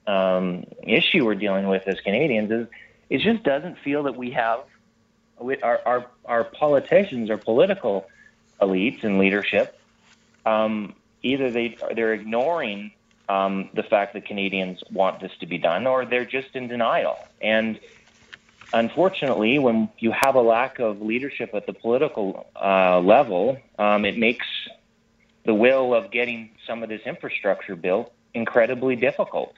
um, 0.07 0.67
issue 0.85 1.25
we're 1.25 1.35
dealing 1.35 1.67
with 1.67 1.83
as 1.89 2.01
Canadians 2.01 2.53
is 2.53 2.69
it 3.11 3.23
just 3.23 3.43
doesn't 3.43 3.79
feel 3.81 4.05
that 4.05 4.17
we 4.17 4.31
have 4.31 4.61
our 5.63 5.81
our, 5.85 6.07
our 6.27 6.45
politicians, 6.45 7.29
our 7.29 7.39
political 7.39 8.07
elites 8.61 9.05
and 9.05 9.19
leadership. 9.19 9.79
Um, 10.47 10.95
either 11.23 11.51
they 11.51 11.77
they're 11.95 12.13
ignoring 12.13 12.93
um, 13.29 13.71
the 13.75 13.83
fact 13.83 14.13
that 14.15 14.27
Canadians 14.27 14.83
want 14.91 15.21
this 15.21 15.33
to 15.41 15.47
be 15.47 15.59
done, 15.59 15.87
or 15.87 16.05
they're 16.05 16.27
just 16.27 16.55
in 16.55 16.69
denial. 16.69 17.17
And 17.41 17.81
unfortunately, 18.73 19.59
when 19.59 19.89
you 19.99 20.13
have 20.13 20.35
a 20.35 20.43
lack 20.43 20.79
of 20.79 21.01
leadership 21.01 21.51
at 21.55 21.67
the 21.67 21.73
political 21.73 22.47
uh, 22.55 23.01
level, 23.01 23.59
um, 23.79 24.05
it 24.05 24.19
makes 24.19 24.47
the 25.45 25.55
will 25.55 25.95
of 25.95 26.11
getting 26.11 26.51
some 26.67 26.83
of 26.83 26.89
this 26.89 27.03
infrastructure 27.07 27.77
built 27.77 28.13
incredibly 28.35 28.97
difficult. 28.97 29.55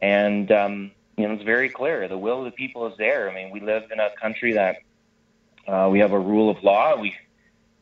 And 0.00 0.50
um, 0.52 0.90
you 1.16 1.26
know, 1.26 1.34
it's 1.34 1.44
very 1.44 1.70
clear 1.70 2.06
the 2.08 2.18
will 2.18 2.40
of 2.40 2.44
the 2.44 2.50
people 2.50 2.86
is 2.86 2.96
there. 2.98 3.30
I 3.30 3.34
mean, 3.34 3.50
we 3.50 3.60
live 3.60 3.90
in 3.90 3.98
a 3.98 4.10
country 4.20 4.52
that 4.52 4.76
uh, 5.66 5.88
we 5.90 5.98
have 6.00 6.12
a 6.12 6.18
rule 6.18 6.50
of 6.50 6.62
law. 6.62 6.96
We 7.00 7.14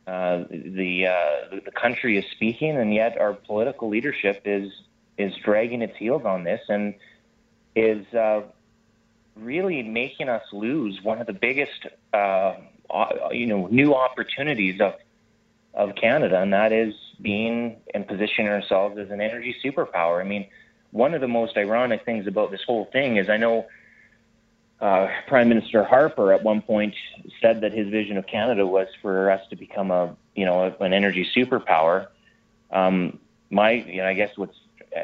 uh, 0.06 0.44
the, 0.50 1.06
uh, 1.06 1.60
the 1.64 1.70
country 1.70 2.18
is 2.18 2.24
speaking, 2.32 2.76
and 2.76 2.92
yet 2.92 3.18
our 3.18 3.32
political 3.32 3.88
leadership 3.88 4.42
is 4.44 4.70
is 5.16 5.32
dragging 5.44 5.80
its 5.80 5.96
heels 5.96 6.24
on 6.24 6.42
this 6.42 6.60
and 6.68 6.94
is 7.76 8.04
uh, 8.14 8.42
really 9.36 9.82
making 9.82 10.28
us 10.28 10.42
lose 10.52 11.00
one 11.02 11.20
of 11.20 11.26
the 11.28 11.32
biggest, 11.32 11.86
uh, 12.12 12.54
you 13.30 13.46
know, 13.46 13.66
new 13.68 13.94
opportunities 13.94 14.80
of 14.80 14.94
of 15.72 15.94
Canada, 15.96 16.40
and 16.40 16.52
that 16.52 16.72
is 16.72 16.94
being 17.20 17.76
and 17.92 18.06
positioning 18.06 18.48
ourselves 18.48 18.96
as 18.98 19.10
an 19.10 19.20
energy 19.20 19.56
superpower. 19.64 20.20
I 20.20 20.24
mean, 20.24 20.46
one 20.92 21.14
of 21.14 21.20
the 21.20 21.28
most 21.28 21.56
ironic 21.56 22.04
things 22.04 22.26
about 22.28 22.52
this 22.52 22.62
whole 22.64 22.84
thing 22.92 23.16
is 23.16 23.28
I 23.28 23.36
know 23.36 23.66
uh, 24.80 25.08
Prime 25.28 25.48
Minister 25.48 25.84
Harper 25.84 26.32
at 26.32 26.42
one 26.42 26.60
point 26.60 26.94
said 27.40 27.60
that 27.62 27.72
his 27.72 27.88
vision 27.88 28.16
of 28.16 28.26
Canada 28.26 28.66
was 28.66 28.88
for 29.00 29.30
us 29.30 29.40
to 29.50 29.56
become 29.56 29.90
a, 29.90 30.14
you 30.34 30.44
know, 30.44 30.74
an 30.80 30.92
energy 30.92 31.28
superpower. 31.34 32.08
Um, 32.70 33.18
my, 33.50 33.72
you 33.72 33.98
know, 33.98 34.08
I 34.08 34.14
guess 34.14 34.36
what's 34.36 34.56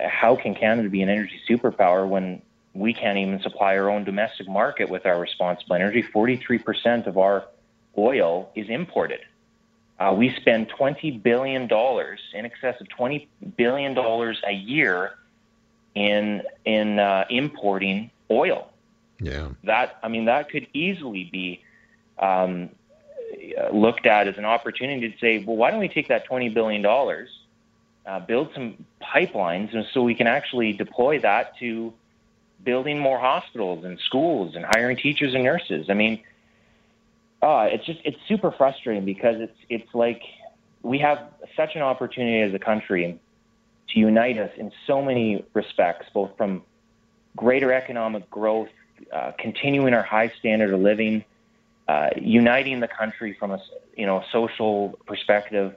how 0.08 0.36
can 0.36 0.54
Canada 0.54 0.88
be 0.88 1.02
an 1.02 1.08
energy 1.08 1.40
superpower 1.48 2.08
when 2.08 2.42
we 2.74 2.92
can't 2.94 3.18
even 3.18 3.40
supply 3.40 3.76
our 3.76 3.90
own 3.90 4.04
domestic 4.04 4.48
market 4.48 4.88
with 4.88 5.06
our 5.06 5.18
responsible 5.18 5.74
energy? 5.74 6.02
43% 6.02 7.06
of 7.06 7.18
our 7.18 7.46
oil 7.98 8.50
is 8.54 8.68
imported. 8.68 9.20
Uh, 9.98 10.14
we 10.16 10.34
spend 10.34 10.70
$20 10.70 11.22
billion, 11.22 11.64
in 11.64 12.44
excess 12.46 12.80
of 12.80 12.88
$20 12.88 13.26
billion 13.56 13.98
a 13.98 14.52
year 14.52 15.12
in, 15.94 16.42
in 16.64 16.98
uh, 16.98 17.24
importing 17.28 18.10
oil. 18.30 18.70
Yeah. 19.20 19.48
That, 19.64 19.98
I 20.02 20.08
mean, 20.08 20.24
that 20.26 20.50
could 20.50 20.66
easily 20.72 21.28
be 21.30 21.62
um, 22.18 22.70
looked 23.72 24.06
at 24.06 24.28
as 24.28 24.38
an 24.38 24.44
opportunity 24.44 25.10
to 25.10 25.18
say, 25.18 25.44
well, 25.44 25.56
why 25.56 25.70
don't 25.70 25.80
we 25.80 25.88
take 25.88 26.08
that 26.08 26.28
$20 26.28 26.52
billion 26.52 26.84
uh, 28.06 28.20
build 28.20 28.50
some 28.54 28.84
pipelines, 29.02 29.74
and 29.74 29.84
so 29.92 30.02
we 30.02 30.14
can 30.14 30.26
actually 30.26 30.72
deploy 30.72 31.20
that 31.20 31.56
to 31.58 31.92
building 32.64 32.98
more 32.98 33.18
hospitals 33.18 33.84
and 33.84 33.98
schools 34.00 34.54
and 34.56 34.64
hiring 34.64 34.96
teachers 34.96 35.34
and 35.34 35.44
nurses. 35.44 35.86
I 35.88 35.94
mean, 35.94 36.22
uh, 37.42 37.68
it's 37.70 37.86
just 37.86 38.00
it's 38.04 38.18
super 38.26 38.50
frustrating 38.50 39.04
because 39.04 39.40
it's 39.40 39.56
it's 39.68 39.94
like 39.94 40.22
we 40.82 40.98
have 40.98 41.18
such 41.56 41.74
an 41.74 41.82
opportunity 41.82 42.40
as 42.40 42.54
a 42.54 42.58
country 42.58 43.18
to 43.90 43.98
unite 43.98 44.38
us 44.38 44.50
in 44.56 44.72
so 44.86 45.02
many 45.02 45.44
respects, 45.54 46.06
both 46.12 46.36
from 46.36 46.62
greater 47.36 47.72
economic 47.72 48.28
growth, 48.30 48.68
uh, 49.12 49.32
continuing 49.38 49.94
our 49.94 50.02
high 50.02 50.32
standard 50.38 50.72
of 50.72 50.80
living, 50.80 51.24
uh, 51.88 52.10
uniting 52.20 52.80
the 52.80 52.88
country 52.88 53.36
from 53.38 53.50
a 53.50 53.60
you 53.96 54.06
know 54.06 54.24
social 54.32 54.98
perspective, 55.06 55.74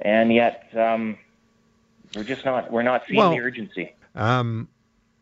and 0.00 0.32
yet 0.32 0.68
um, 0.76 1.18
we're 2.14 2.24
just 2.24 2.44
not 2.44 2.70
we're 2.72 2.82
not 2.82 3.02
seeing 3.06 3.18
well, 3.18 3.30
the 3.30 3.40
urgency. 3.40 3.92
Um, 4.14 4.68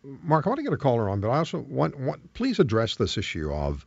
Mark, 0.03 0.47
I 0.47 0.51
want 0.51 0.59
to 0.59 0.63
get 0.63 0.73
a 0.73 0.77
caller 0.77 1.09
on, 1.09 1.21
but 1.21 1.31
I 1.31 1.39
also 1.39 1.59
want, 1.59 1.99
want 1.99 2.33
please 2.35 2.61
address 2.61 2.97
this 2.97 3.19
issue 3.19 3.53
of 3.53 3.87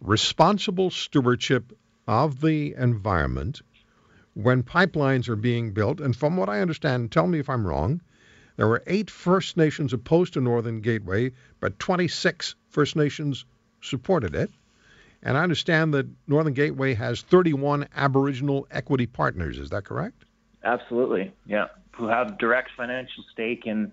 responsible 0.00 0.90
stewardship 0.90 1.72
of 2.06 2.40
the 2.40 2.74
environment 2.76 3.60
when 4.34 4.62
pipelines 4.62 5.28
are 5.28 5.36
being 5.36 5.72
built. 5.72 6.00
And 6.00 6.16
from 6.16 6.36
what 6.36 6.48
I 6.48 6.60
understand, 6.60 7.12
tell 7.12 7.26
me 7.26 7.38
if 7.38 7.48
I'm 7.48 7.66
wrong, 7.66 8.00
there 8.58 8.68
were 8.68 8.82
eight 8.86 9.10
First 9.10 9.56
Nations 9.56 9.94
opposed 9.94 10.34
to 10.34 10.42
Northern 10.42 10.82
Gateway, 10.82 11.32
but 11.60 11.78
26 11.78 12.54
First 12.68 12.94
Nations 12.94 13.46
supported 13.80 14.34
it. 14.34 14.50
And 15.22 15.38
I 15.38 15.42
understand 15.42 15.94
that 15.94 16.06
Northern 16.26 16.52
Gateway 16.52 16.92
has 16.92 17.22
31 17.22 17.88
Aboriginal 17.96 18.66
equity 18.70 19.06
partners. 19.06 19.58
Is 19.58 19.70
that 19.70 19.86
correct? 19.86 20.24
Absolutely, 20.62 21.32
yeah 21.46 21.68
who 21.98 22.06
have 22.06 22.38
direct 22.38 22.70
financial 22.76 23.24
stake 23.32 23.66
in 23.66 23.92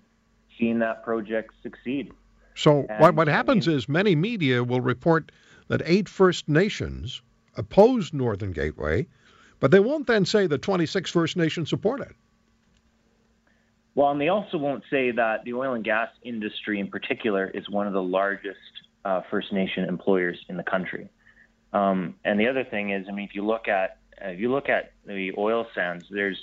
seeing 0.56 0.78
that 0.78 1.02
project 1.02 1.52
succeed. 1.62 2.12
So 2.54 2.86
and, 2.88 3.00
what 3.00 3.14
what 3.16 3.28
happens 3.28 3.66
I 3.66 3.72
mean, 3.72 3.78
is 3.78 3.88
many 3.88 4.14
media 4.14 4.62
will 4.62 4.80
report 4.80 5.32
that 5.68 5.82
eight 5.84 6.08
First 6.08 6.48
Nations 6.48 7.20
oppose 7.56 8.12
Northern 8.12 8.52
Gateway, 8.52 9.08
but 9.58 9.72
they 9.72 9.80
won't 9.80 10.06
then 10.06 10.24
say 10.24 10.46
the 10.46 10.56
26 10.56 11.10
First 11.10 11.36
Nations 11.36 11.68
support 11.68 12.00
it. 12.00 12.14
Well, 13.96 14.10
and 14.10 14.20
they 14.20 14.28
also 14.28 14.58
won't 14.58 14.84
say 14.90 15.10
that 15.10 15.42
the 15.44 15.54
oil 15.54 15.72
and 15.72 15.82
gas 15.82 16.10
industry 16.22 16.78
in 16.78 16.88
particular 16.88 17.48
is 17.48 17.68
one 17.70 17.86
of 17.86 17.94
the 17.94 18.02
largest 18.02 18.58
uh, 19.06 19.22
First 19.30 19.54
Nation 19.54 19.84
employers 19.84 20.38
in 20.50 20.58
the 20.58 20.62
country. 20.62 21.08
Um, 21.72 22.14
and 22.22 22.38
the 22.38 22.46
other 22.46 22.62
thing 22.62 22.90
is, 22.90 23.06
I 23.08 23.12
mean, 23.12 23.26
if 23.26 23.34
you 23.34 23.44
look 23.44 23.68
at 23.68 23.98
uh, 24.22 24.28
if 24.28 24.38
you 24.38 24.52
look 24.52 24.68
at 24.68 24.92
the 25.06 25.32
oil 25.38 25.66
sands, 25.74 26.04
there's 26.10 26.38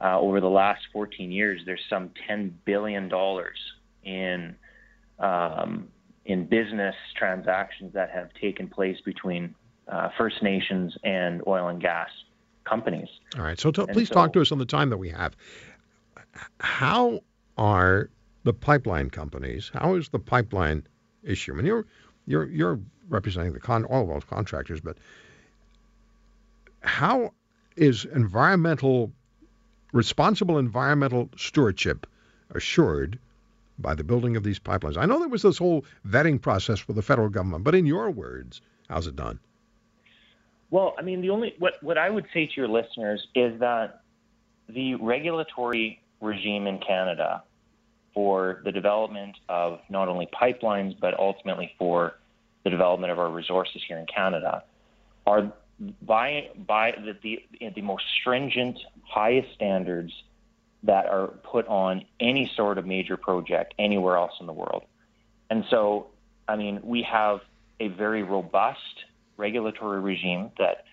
uh, 0.00 0.18
over 0.18 0.40
the 0.40 0.48
last 0.48 0.80
14 0.92 1.30
years, 1.30 1.60
there's 1.64 1.80
some 1.88 2.10
10 2.26 2.58
billion 2.64 3.08
dollars 3.08 3.56
in 4.02 4.56
um, 5.20 5.86
in 6.26 6.46
business 6.46 6.96
transactions 7.16 7.92
that 7.94 8.10
have 8.10 8.30
taken 8.40 8.68
place 8.68 8.96
between 9.04 9.54
uh, 9.86 10.08
First 10.18 10.42
Nations 10.42 10.96
and 11.04 11.40
oil 11.46 11.68
and 11.68 11.80
gas 11.80 12.08
companies. 12.64 13.08
All 13.38 13.44
right. 13.44 13.60
So 13.60 13.70
t- 13.70 13.86
please 13.92 14.08
so, 14.08 14.14
talk 14.14 14.32
to 14.32 14.40
us 14.40 14.50
on 14.50 14.58
the 14.58 14.66
time 14.66 14.90
that 14.90 14.98
we 14.98 15.10
have. 15.10 15.36
How 16.60 17.20
are 17.58 18.10
the 18.44 18.52
pipeline 18.52 19.10
companies? 19.10 19.70
How 19.74 19.94
is 19.94 20.08
the 20.08 20.18
pipeline 20.18 20.86
issue? 21.22 21.52
I 21.52 21.56
mean, 21.56 21.66
you're 21.66 21.86
you're 22.26 22.46
you're 22.46 22.80
representing 23.08 23.52
the 23.52 23.60
con- 23.60 23.86
oil 23.90 24.06
well 24.06 24.20
contractors, 24.20 24.80
but 24.80 24.96
how 26.80 27.32
is 27.76 28.04
environmental 28.04 29.12
responsible 29.92 30.58
environmental 30.58 31.30
stewardship 31.36 32.06
assured 32.50 33.18
by 33.78 33.94
the 33.94 34.04
building 34.04 34.36
of 34.36 34.42
these 34.42 34.58
pipelines? 34.58 34.96
I 34.96 35.06
know 35.06 35.18
there 35.18 35.28
was 35.28 35.42
this 35.42 35.58
whole 35.58 35.84
vetting 36.06 36.40
process 36.40 36.78
for 36.78 36.92
the 36.92 37.02
federal 37.02 37.28
government, 37.28 37.64
but 37.64 37.74
in 37.74 37.86
your 37.86 38.10
words, 38.10 38.60
how's 38.88 39.06
it 39.06 39.16
done? 39.16 39.38
Well, 40.70 40.94
I 40.98 41.02
mean, 41.02 41.20
the 41.20 41.30
only 41.30 41.54
what 41.58 41.82
what 41.82 41.98
I 41.98 42.10
would 42.10 42.26
say 42.32 42.46
to 42.46 42.52
your 42.56 42.68
listeners 42.68 43.26
is 43.34 43.58
that 43.60 44.02
the 44.68 44.94
regulatory 44.96 46.00
regime 46.20 46.66
in 46.66 46.78
Canada 46.78 47.42
for 48.12 48.62
the 48.64 48.72
development 48.72 49.36
of 49.48 49.80
not 49.88 50.08
only 50.08 50.26
pipelines 50.26 50.98
but 50.98 51.18
ultimately 51.18 51.74
for 51.78 52.18
the 52.64 52.70
development 52.70 53.12
of 53.12 53.18
our 53.18 53.30
resources 53.30 53.82
here 53.86 53.98
in 53.98 54.06
Canada 54.06 54.64
are 55.26 55.52
by 56.02 56.50
by 56.66 56.92
the, 56.92 57.16
the 57.22 57.70
the 57.74 57.82
most 57.82 58.04
stringent, 58.20 58.78
highest 59.02 59.52
standards 59.54 60.12
that 60.84 61.06
are 61.06 61.28
put 61.28 61.66
on 61.66 62.04
any 62.20 62.50
sort 62.56 62.78
of 62.78 62.86
major 62.86 63.16
project 63.16 63.74
anywhere 63.78 64.16
else 64.16 64.32
in 64.40 64.46
the 64.46 64.52
world. 64.52 64.84
And 65.50 65.64
so, 65.70 66.08
I 66.46 66.56
mean, 66.56 66.80
we 66.82 67.02
have 67.02 67.40
a 67.80 67.88
very 67.88 68.22
robust 68.22 69.04
regulatory 69.36 70.00
regime 70.00 70.50
that 70.58 70.84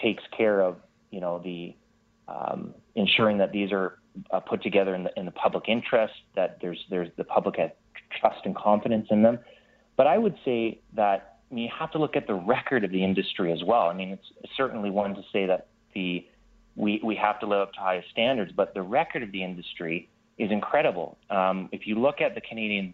takes 0.00 0.22
care 0.36 0.60
of, 0.60 0.76
you 1.10 1.20
know, 1.20 1.38
the 1.38 1.74
um, 2.28 2.74
ensuring 2.94 3.38
that 3.38 3.52
these 3.52 3.72
are 3.72 3.98
uh, 4.30 4.40
put 4.40 4.62
together 4.62 4.94
in 4.94 5.04
the, 5.04 5.10
in 5.16 5.24
the 5.24 5.32
public 5.32 5.64
interest, 5.68 6.14
that 6.34 6.58
there's 6.60 6.84
there's 6.90 7.08
the 7.16 7.24
public 7.24 7.56
has 7.56 7.70
trust 8.20 8.40
and 8.44 8.54
confidence 8.54 9.08
in 9.10 9.22
them. 9.22 9.38
But 9.96 10.06
I 10.06 10.18
would 10.18 10.36
say 10.44 10.80
that 10.94 11.38
I 11.50 11.54
mean, 11.54 11.64
you 11.64 11.70
have 11.78 11.90
to 11.92 11.98
look 11.98 12.16
at 12.16 12.26
the 12.26 12.34
record 12.34 12.84
of 12.84 12.90
the 12.90 13.04
industry 13.04 13.52
as 13.52 13.62
well. 13.64 13.82
I 13.88 13.94
mean, 13.94 14.10
it's 14.10 14.52
certainly 14.56 14.90
one 14.90 15.14
to 15.14 15.22
say 15.32 15.46
that 15.46 15.68
the 15.94 16.26
we 16.74 17.00
we 17.02 17.16
have 17.16 17.40
to 17.40 17.46
live 17.46 17.60
up 17.60 17.72
to 17.74 17.80
highest 17.80 18.10
standards, 18.10 18.52
but 18.54 18.74
the 18.74 18.82
record 18.82 19.22
of 19.22 19.32
the 19.32 19.42
industry 19.42 20.08
is 20.38 20.50
incredible. 20.50 21.16
Um, 21.30 21.68
if 21.72 21.86
you 21.86 21.94
look 21.98 22.20
at 22.20 22.34
the 22.34 22.40
Canadian 22.40 22.92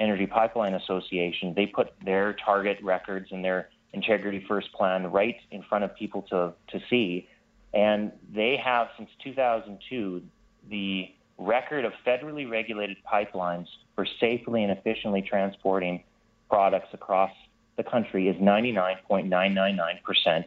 Energy 0.00 0.26
Pipeline 0.26 0.74
Association, 0.74 1.54
they 1.54 1.66
put 1.66 1.92
their 2.04 2.34
target 2.44 2.78
records 2.82 3.28
and 3.30 3.44
their 3.44 3.68
integrity 3.92 4.44
first 4.48 4.72
plan 4.72 5.06
right 5.06 5.36
in 5.50 5.62
front 5.62 5.84
of 5.84 5.94
people 5.94 6.22
to, 6.22 6.52
to 6.70 6.80
see. 6.90 7.28
And 7.72 8.12
they 8.34 8.58
have, 8.62 8.88
since 8.96 9.08
2002, 9.22 10.22
the 10.68 11.10
record 11.38 11.84
of 11.84 11.92
federally 12.06 12.48
regulated 12.48 12.98
pipelines 13.10 13.66
for 13.94 14.06
safely 14.20 14.62
and 14.62 14.72
efficiently 14.72 15.22
transporting 15.22 16.04
products 16.48 16.88
across 16.92 17.32
the 17.76 17.82
country 17.82 18.28
is 18.28 18.36
99.999% 18.36 20.44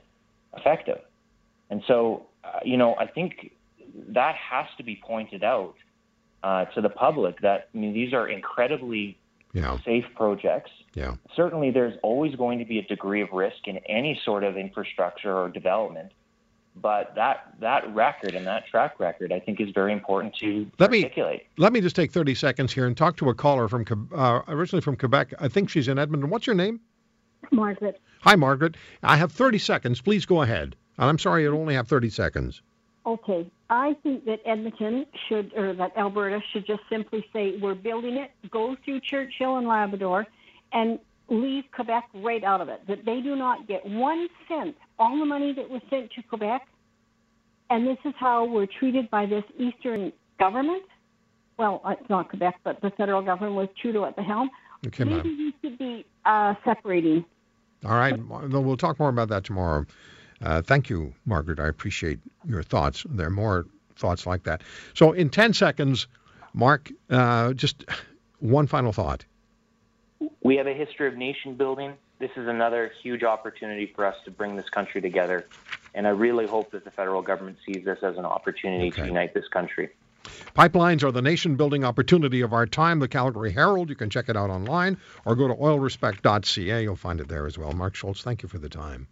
effective. 0.56 1.00
And 1.70 1.84
so, 1.88 2.28
uh, 2.44 2.60
you 2.64 2.78
know, 2.78 2.96
I 2.98 3.08
think 3.08 3.52
that 4.10 4.36
has 4.36 4.68
to 4.78 4.84
be 4.84 5.02
pointed 5.04 5.44
out 5.44 5.76
uh, 6.44 6.66
to 6.66 6.82
the 6.82 6.90
public 6.90 7.42
that 7.42 7.70
I 7.74 7.78
mean 7.78 7.94
these 7.94 8.14
are 8.14 8.28
incredibly 8.28 9.18
yeah. 9.54 9.78
safe 9.84 10.06
projects. 10.16 10.70
Yeah. 10.94 11.16
Certainly, 11.36 11.72
there's 11.72 11.98
always 12.04 12.36
going 12.36 12.60
to 12.60 12.66
be 12.66 12.78
a 12.78 12.84
degree 12.84 13.22
of 13.22 13.32
risk 13.32 13.68
in 13.68 13.78
any 13.90 14.20
sort 14.24 14.44
of 14.44 14.58
infrastructure 14.58 15.36
or 15.36 15.50
development. 15.50 16.12
But 16.82 17.16
that 17.16 17.56
that 17.62 17.94
record 17.96 18.36
and 18.36 18.46
that 18.48 18.68
track 18.68 19.00
record, 19.00 19.32
I 19.32 19.40
think, 19.40 19.62
is 19.62 19.70
very 19.70 19.94
important 19.94 20.36
to 20.42 20.70
let 20.78 20.90
articulate. 20.92 21.40
Me, 21.40 21.48
let 21.58 21.72
me 21.72 21.80
just 21.80 21.96
take 21.96 22.12
30 22.12 22.36
seconds 22.36 22.74
here 22.74 22.86
and 22.86 22.98
talk 22.98 23.16
to 23.18 23.30
a 23.30 23.34
caller 23.34 23.68
from 23.70 24.10
uh, 24.14 24.42
originally 24.48 24.82
from 24.82 24.98
Quebec. 24.98 25.34
I 25.40 25.48
think 25.48 25.70
she's 25.70 25.88
in 25.88 25.98
Edmonton. 25.98 26.30
What's 26.30 26.48
your 26.48 26.56
name? 26.56 26.82
Margaret. 27.52 28.02
Hi, 28.22 28.36
Margaret. 28.36 28.76
I 29.04 29.18
have 29.18 29.32
30 29.32 29.58
seconds. 29.60 30.02
Please 30.02 30.26
go 30.26 30.42
ahead. 30.42 30.76
And 30.98 31.10
I'm 31.10 31.20
sorry, 31.20 31.44
you 31.44 31.56
only 31.56 31.76
have 31.76 31.88
30 31.88 32.10
seconds. 32.10 32.62
Okay. 33.06 33.50
I 33.70 33.96
think 34.04 34.26
that 34.26 34.40
Edmonton 34.46 35.06
should, 35.28 35.54
or 35.56 35.74
that 35.74 35.96
Alberta 35.98 36.42
should 36.52 36.66
just 36.66 36.82
simply 36.90 37.26
say, 37.34 37.58
we're 37.62 37.76
building 37.76 38.18
it, 38.18 38.32
go 38.50 38.76
through 38.84 39.02
Churchill 39.02 39.58
and 39.58 39.68
Labrador, 39.68 40.26
and 40.74 41.00
leave 41.30 41.66
Quebec 41.74 42.06
right 42.16 42.44
out 42.44 42.62
of 42.62 42.70
it. 42.70 42.82
That 42.88 43.06
they 43.06 43.22
do 43.22 43.36
not 43.36 43.68
get 43.68 43.86
one 43.86 44.28
cent, 44.48 44.76
all 45.00 45.18
the 45.20 45.26
money 45.26 45.54
that 45.54 45.70
was 45.70 45.82
sent 45.90 46.12
to 46.14 46.24
Quebec, 46.24 46.68
and 47.70 47.88
this 47.88 47.98
is 48.06 48.14
how 48.18 48.46
we're 48.46 48.68
treated 48.80 49.10
by 49.10 49.26
this 49.26 49.44
Eastern 49.58 50.12
government. 50.40 50.84
Well, 51.58 51.82
uh, 51.86 51.96
it's 52.00 52.10
not 52.10 52.30
Quebec, 52.30 52.56
but 52.64 52.82
the 52.82 52.92
federal 52.92 53.22
government 53.22 53.56
with 53.56 53.70
Trudeau 53.82 54.06
at 54.06 54.16
the 54.16 54.24
helm. 54.24 54.50
Okay, 54.88 55.04
Maybe 55.04 55.30
we 55.30 55.54
should 55.62 55.78
be 55.78 56.06
uh, 56.26 56.54
separating. 56.64 57.26
All 57.86 57.96
right. 57.96 58.18
We'll 58.28 58.78
talk 58.78 59.00
more 59.00 59.10
about 59.10 59.30
that 59.30 59.44
tomorrow. 59.44 59.86
Uh, 60.42 60.62
thank 60.62 60.90
you, 60.90 61.14
Margaret. 61.26 61.60
I 61.60 61.68
appreciate 61.68 62.20
your 62.48 62.64
thoughts. 62.64 63.06
There 63.10 63.28
are 63.28 63.32
more 63.32 63.66
thoughts 63.96 64.26
like 64.26 64.44
that. 64.44 64.64
So, 64.94 65.12
in 65.14 65.30
10 65.30 65.54
seconds, 65.54 66.08
Mark, 66.54 66.92
uh, 67.10 67.54
just 67.54 67.86
one 68.40 68.68
final 68.68 68.92
thought. 68.92 69.26
We 70.44 70.56
have 70.58 70.68
a 70.68 70.74
history 70.74 71.08
of 71.08 71.16
nation 71.16 71.56
building. 71.56 71.94
This 72.20 72.32
is 72.38 72.48
another 72.48 72.92
huge 73.02 73.24
opportunity 73.24 73.92
for 73.94 74.06
us 74.06 74.16
to 74.26 74.32
bring 74.32 74.56
this 74.56 74.70
country 74.70 75.02
together. 75.02 75.48
And 75.94 76.08
I 76.08 76.12
really 76.12 76.48
hope 76.48 76.72
that 76.72 76.86
the 76.86 76.92
federal 76.92 77.22
government 77.22 77.58
sees 77.66 77.84
this 77.84 78.00
as 78.02 78.18
an 78.18 78.26
opportunity 78.26 78.88
okay. 78.88 79.02
to 79.02 79.08
unite 79.08 79.34
this 79.34 79.48
country. 79.48 79.90
Pipelines 80.56 81.04
are 81.04 81.12
the 81.12 81.22
nation 81.22 81.56
building 81.56 81.84
opportunity 81.84 82.42
of 82.42 82.54
our 82.54 82.66
time. 82.66 83.00
The 83.00 83.08
Calgary 83.08 83.52
Herald, 83.52 83.90
you 83.90 83.96
can 83.96 84.10
check 84.10 84.30
it 84.30 84.36
out 84.36 84.50
online 84.50 84.98
or 85.26 85.36
go 85.36 85.48
to 85.48 85.54
oilrespect.ca. 85.54 86.82
You'll 86.82 86.96
find 86.96 87.20
it 87.20 87.28
there 87.28 87.46
as 87.46 87.58
well. 87.58 87.72
Mark 87.74 87.94
Scholz, 87.96 88.24
thank 88.24 88.42
you 88.42 88.50
for 88.50 88.58
the 88.58 88.70
time. 88.70 89.08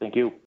Thank 0.00 0.16
you. 0.16 0.32